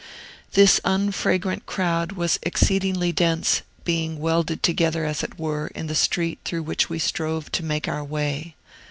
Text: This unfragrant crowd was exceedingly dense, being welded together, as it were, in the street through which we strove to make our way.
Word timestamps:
This 0.53 0.81
unfragrant 0.83 1.67
crowd 1.67 2.13
was 2.13 2.39
exceedingly 2.41 3.11
dense, 3.11 3.61
being 3.83 4.17
welded 4.17 4.63
together, 4.63 5.05
as 5.05 5.21
it 5.21 5.37
were, 5.37 5.67
in 5.75 5.85
the 5.85 5.93
street 5.93 6.39
through 6.43 6.63
which 6.63 6.89
we 6.89 6.97
strove 6.97 7.51
to 7.51 7.63
make 7.63 7.87
our 7.87 8.03
way. 8.03 8.55